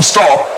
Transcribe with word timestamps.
won't 0.00 0.06
stop. 0.06 0.49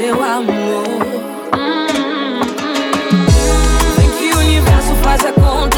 seu 0.00 0.22
amor. 0.22 0.84
Vem 3.96 4.10
que 4.10 4.32
o 4.32 4.38
universo 4.38 4.94
faz 5.02 5.24
a 5.26 5.32
conta. 5.32 5.77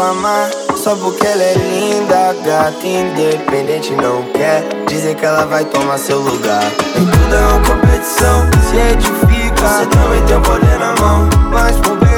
amar 0.00 0.50
Só 0.76 0.94
porque 0.96 1.26
ela 1.26 1.42
é 1.42 1.54
linda, 1.54 2.34
gata 2.44 2.86
independente 2.86 3.92
não 3.94 4.22
quer 4.32 4.64
Dizer 4.88 5.14
que 5.14 5.24
ela 5.24 5.46
vai 5.46 5.64
tomar 5.66 5.98
seu 5.98 6.18
lugar. 6.18 6.64
Nem 6.96 7.06
tudo 7.06 7.34
é 7.34 7.38
uma 7.38 7.60
competição, 7.60 8.50
se 8.68 8.76
edifica 8.76 9.68
Você 9.68 9.86
também 9.86 10.22
tem 10.24 10.36
o 10.36 10.40
poder 10.40 10.78
na 10.78 10.94
mão, 11.00 11.28
mas 11.52 11.76
por 11.76 11.96
bem 11.98 12.09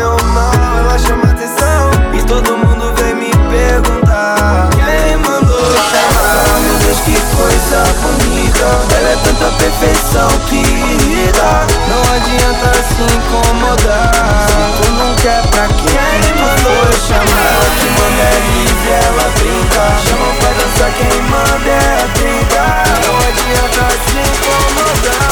coisa 7.43 7.83
bonita. 8.01 8.69
Ela 8.97 9.11
é 9.11 9.17
tanta 9.25 9.51
perfeição 9.59 10.29
que 10.47 10.57
irrita 10.57 11.67
Não 11.89 12.03
adianta 12.15 12.73
se 12.85 13.03
incomodar. 13.03 14.13
Se 14.47 14.83
tu 14.83 14.93
não 14.93 15.15
quer 15.17 15.43
pra 15.49 15.67
quem 15.67 16.35
mandou 16.41 16.85
eu 16.87 17.01
chamar 17.01 17.43
Ela 17.53 17.71
que 17.79 17.89
manda 17.99 18.23
é 18.23 18.39
livre, 18.55 18.91
ela 19.07 19.27
brinca. 19.39 19.83
Chama 20.07 20.29
pra 20.39 20.51
dançar, 20.53 20.93
quem 20.93 21.23
manda 21.23 21.71
é 21.71 22.09
brincar 22.19 22.85
Não 23.07 23.17
adianta 23.17 23.83
se 24.07 24.19
incomodar. 24.19 25.32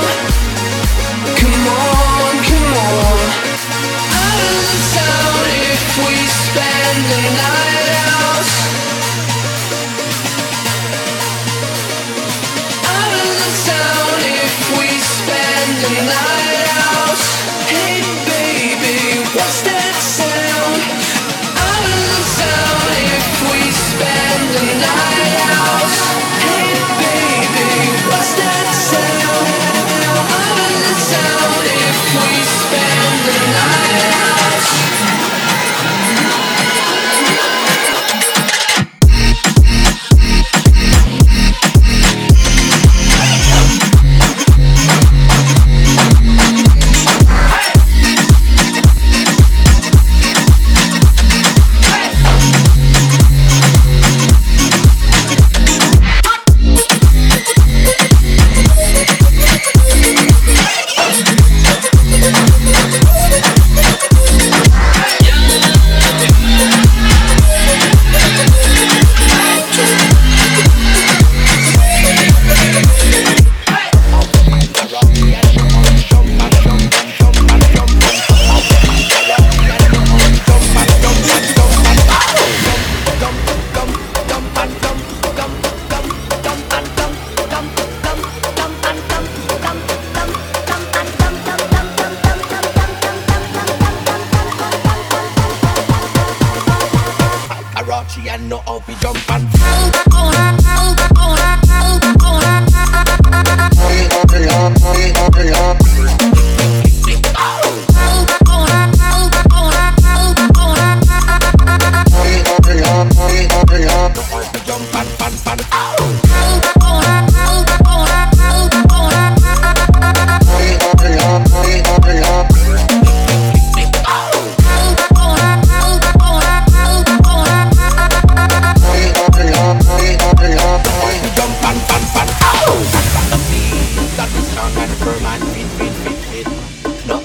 more. 1.63 1.90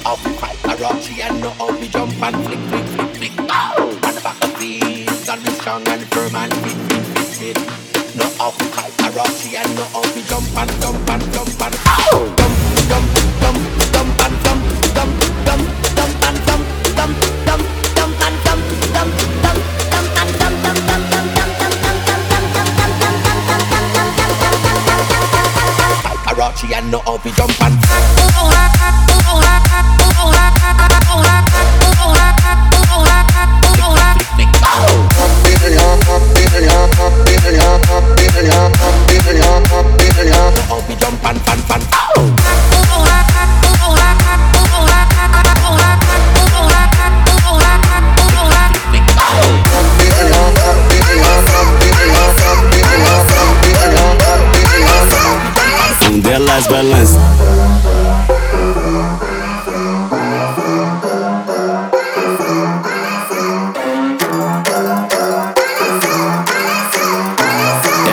I 0.09 0.77
rock, 0.81 1.03
she 1.03 1.21
and 1.21 1.41
no 1.41 1.51
how 1.51 1.77
we 1.81 1.89
jump 1.89 2.23
and 2.23 2.37
flick, 2.47 2.61
flick, 2.69 2.87
flick. 2.87 3.06
elas 56.37 56.67
balançam. 56.67 57.23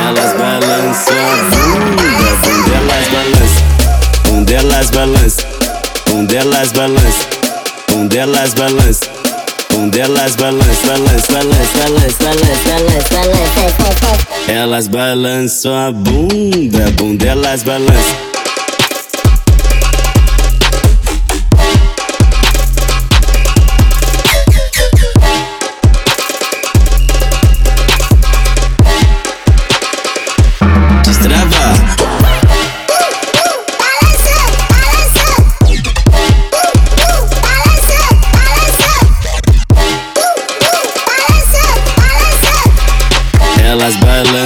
Elas 0.08 0.34
balançam 0.38 1.16
bunda, 3.12 3.64
bunda 4.24 4.54
elas 4.54 4.90
balançam, 4.90 5.50
bunda 6.08 6.36
elas 6.36 6.72
balançam, 6.72 7.30
bunda 7.90 8.18
elas 8.18 8.54
balançam 8.54 9.13
bunda, 9.84 10.00
elas 10.00 10.36
balançam, 10.36 10.88
balançam, 10.88 11.34
balançam, 11.34 11.80
balançam, 11.80 12.82
balançam, 13.06 13.32
balançam. 13.78 14.56
Elas 14.56 14.88
balançam 14.88 15.76
a 15.76 15.92
bunda, 15.92 16.92
bunda, 16.98 17.26
elas 17.26 17.64
balançam. 17.64 18.33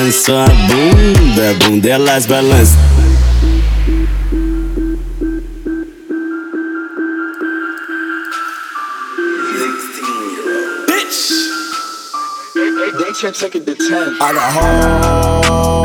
balançam 0.08 0.44
a 0.44 0.48
bunda, 0.48 1.54
bunda 1.66 1.90
elas 1.90 2.26
balançam. 2.26 2.78
Bitch! 10.88 11.32
They, 12.54 12.72
they, 12.72 12.92
they 12.92 13.12
take 13.34 13.56
it 13.56 13.66
to 13.66 13.76
10. 13.76 14.18
I 14.22 14.34
got 14.34 14.54
home. 14.54 15.77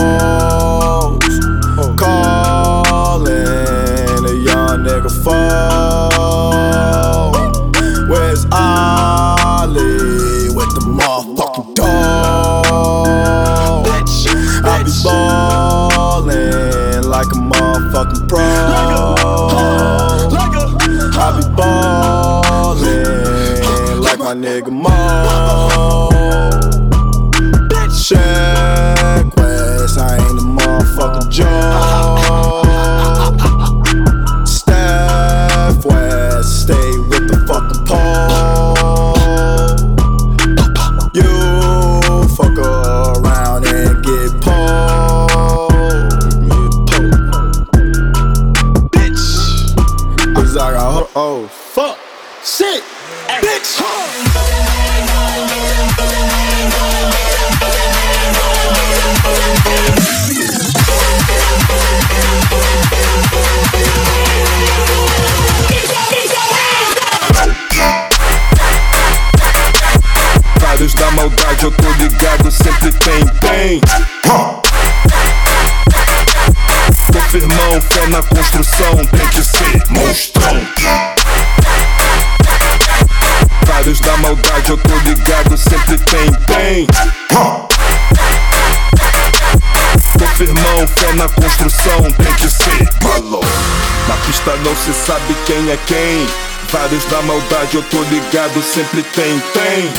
Não 94.64 94.76
se 94.76 94.92
sabe 94.92 95.36
quem 95.46 95.70
é 95.70 95.76
quem. 95.86 96.26
Vários 96.70 97.04
da 97.04 97.20
maldade, 97.22 97.76
eu 97.76 97.82
tô 97.84 98.02
ligado, 98.04 98.62
sempre 98.62 99.02
tem, 99.02 99.38
tem. 99.52 99.92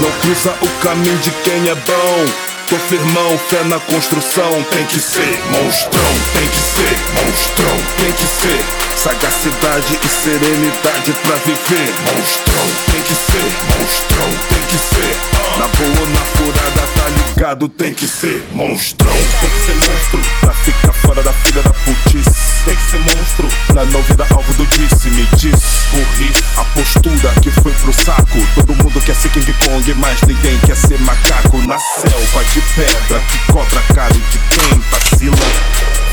Não 0.00 0.10
cruza 0.20 0.54
o 0.60 0.68
caminho 0.82 1.16
de 1.18 1.30
quem 1.42 1.68
é 1.68 1.74
bom. 1.74 2.24
Tô 2.68 2.76
firmão, 2.76 3.38
fé 3.48 3.64
na 3.64 3.80
construção, 3.80 4.62
tem 4.70 4.84
que 4.86 5.00
ser 5.00 5.40
monstrão, 5.50 6.12
tem 6.34 6.48
que 6.48 6.58
ser 6.58 7.24
monstrão, 7.24 7.76
tem 7.98 8.12
que 8.12 8.24
ser 8.24 8.64
sagacidade 8.96 9.98
e 10.04 10.08
serenidade 10.08 11.12
pra 11.22 11.36
viver. 11.36 11.94
Monstrão, 12.14 12.66
tem 12.92 13.02
que 13.02 13.14
ser 13.14 13.78
monstrão, 13.78 14.28
tem 14.50 14.62
que 14.68 14.76
ser 14.76 15.37
na 15.58 15.66
boa 15.66 16.00
ou 16.00 16.08
na 16.10 16.20
furada, 16.20 16.82
tá 16.94 17.08
ligado, 17.08 17.68
tem 17.68 17.92
que 17.92 18.06
ser 18.06 18.46
monstrão, 18.52 19.12
tem 19.40 19.50
que 19.50 19.66
ser 19.66 19.74
monstro 19.74 20.20
pra 20.40 20.52
ficar 20.52 20.92
fora 20.92 21.22
da 21.22 21.32
fila 21.32 21.62
da 21.62 21.70
putice. 21.70 22.64
Tem 22.64 22.76
que 22.76 22.82
ser 22.90 22.98
monstro 22.98 23.48
pra 23.66 23.84
não 23.86 24.02
virar 24.02 24.26
alvo 24.32 24.52
do 24.54 24.66
disse, 24.66 25.10
me 25.10 25.26
diz, 25.36 25.60
corri 25.90 26.30
a 26.56 26.64
postura 26.64 27.32
que 27.42 27.50
foi 27.50 27.72
pro 27.72 27.92
saco. 27.92 28.38
Todo 28.54 28.74
mundo 28.76 29.00
quer 29.00 29.16
ser 29.16 29.30
King 29.30 29.52
Kong, 29.64 29.94
mas 29.94 30.20
ninguém 30.22 30.58
quer 30.60 30.76
ser 30.76 31.00
macaco 31.00 31.58
na 31.66 31.78
selva 31.78 32.44
de 32.52 32.60
pedra 32.60 33.20
que 33.20 33.52
cobra 33.52 33.82
caro 33.94 34.14
de 34.14 34.38
quem 34.38 34.80
vacila. 34.90 35.36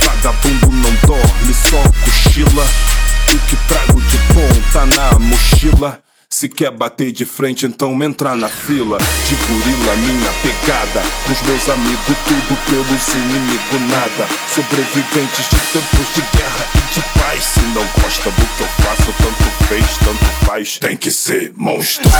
Vagabundo 0.01 0.71
não 0.71 0.95
dorme, 1.05 1.53
só 1.53 1.83
cochila. 2.03 2.65
O 3.33 3.39
que 3.47 3.55
trago 3.67 4.01
de 4.01 4.17
bom 4.33 4.61
tá 4.71 4.85
na 4.85 5.19
mochila. 5.19 6.04
Se 6.35 6.49
quer 6.49 6.69
bater 6.69 7.13
de 7.13 7.23
frente, 7.23 7.65
então 7.65 8.03
entra 8.03 8.35
na 8.35 8.49
fila. 8.49 8.97
De 8.97 9.35
gorila, 9.35 9.95
minha 9.95 10.31
pegada. 10.41 11.01
Pros 11.23 11.41
meus 11.43 11.69
amigos, 11.69 12.17
tudo 12.27 12.57
pelos 12.65 13.07
inimigos, 13.07 13.81
nada. 13.89 14.27
Sobreviventes 14.53 15.45
de 15.49 15.57
tempos 15.71 16.13
de 16.13 16.37
guerra 16.37 16.65
e 16.75 16.93
de 16.93 17.01
paz. 17.17 17.41
Se 17.41 17.61
não 17.61 17.87
gosta 18.01 18.29
do 18.31 18.45
que 18.57 18.63
eu 18.63 18.67
faço, 18.67 19.13
tanto 19.17 19.43
fez, 19.69 19.97
tanto 19.99 20.25
faz. 20.45 20.77
Tem 20.77 20.97
que 20.97 21.09
ser 21.09 21.53
monstro. 21.55 22.11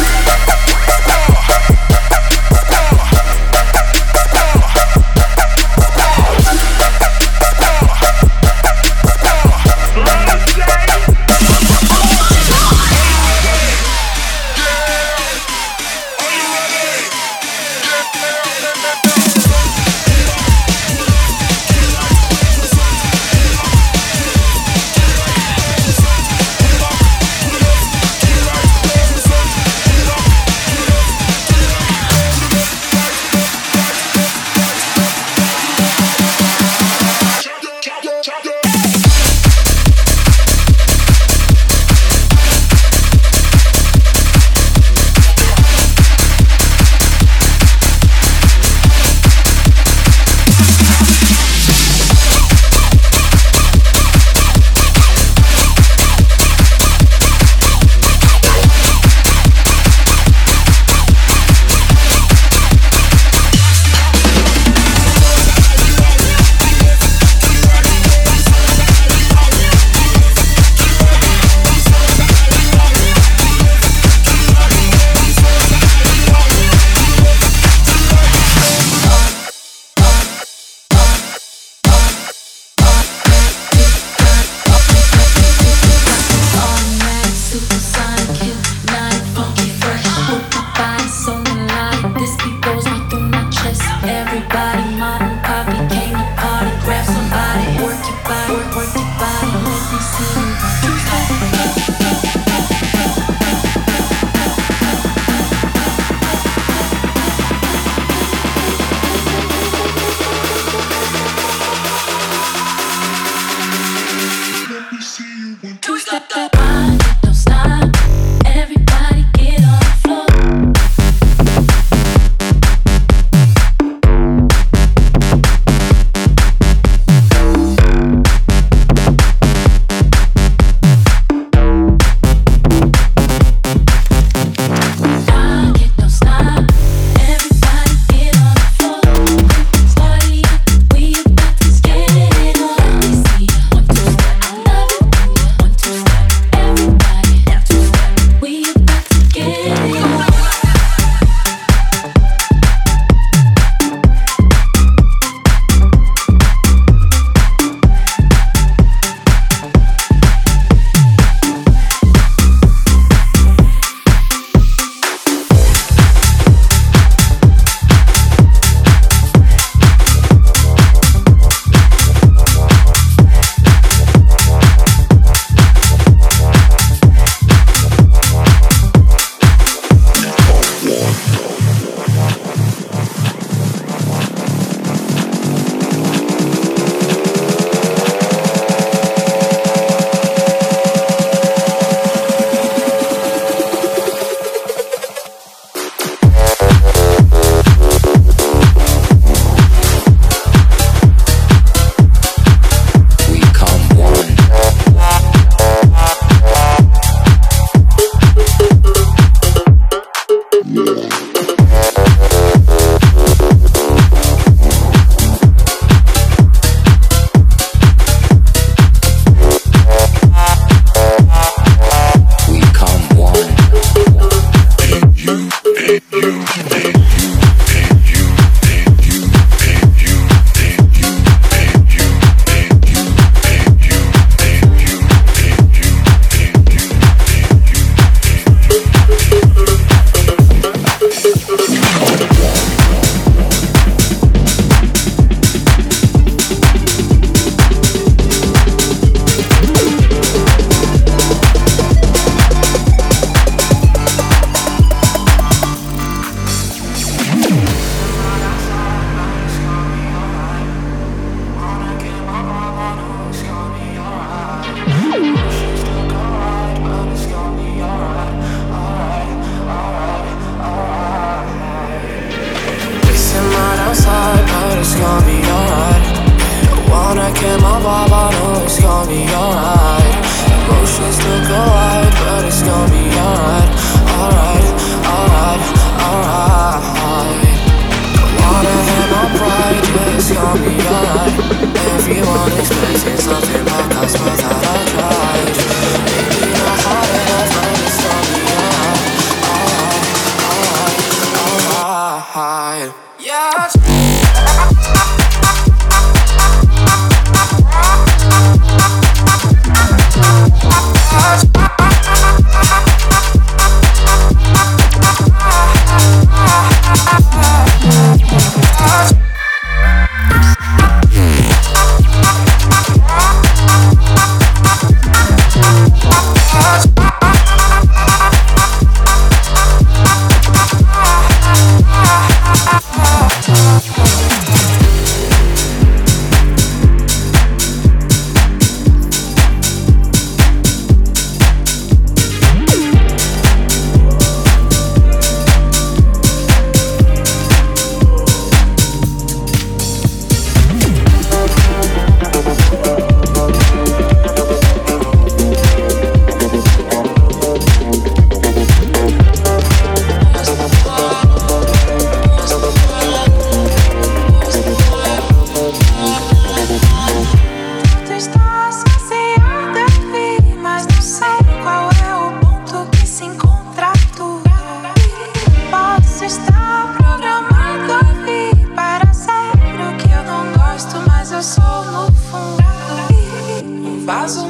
vaso 384.06 384.45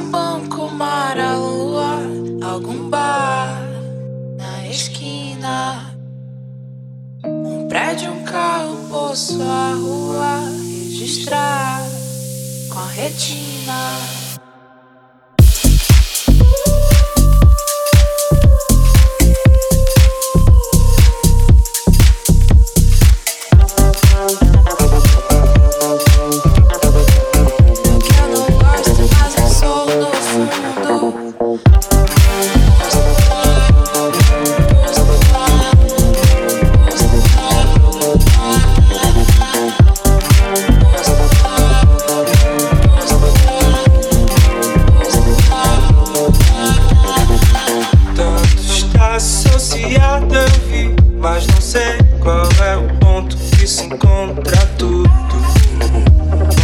contra 54.26 54.66
tudo. 54.78 55.08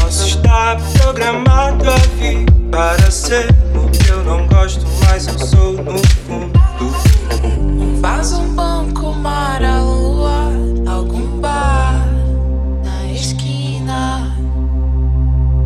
Posso 0.01 0.27
estar 0.27 0.77
programado 0.98 1.88
a 1.88 1.96
vir 2.18 2.44
para 2.70 3.11
ser 3.11 3.46
o 3.75 3.88
que 3.90 4.11
eu 4.11 4.25
não 4.25 4.46
gosto, 4.48 4.85
mas 5.05 5.27
eu 5.27 5.38
sou 5.38 5.72
no 5.72 5.98
fundo. 5.98 6.61
Faz 8.01 8.33
um 8.33 8.55
banco, 8.55 9.12
mar, 9.12 9.62
a 9.62 9.81
lua, 9.81 10.51
algum 10.87 11.40
bar 11.40 12.05
na 12.85 13.07
esquina. 13.12 14.37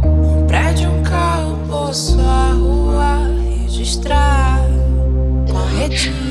Um 0.04 0.46
prédio, 0.46 0.90
um 0.90 1.02
carro, 1.02 1.58
posso 1.68 2.20
a 2.20 2.52
rua, 2.52 3.30
registrar. 3.62 4.60
Corretinho. 5.50 6.25